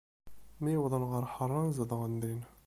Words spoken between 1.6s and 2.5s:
zedɣen dinna.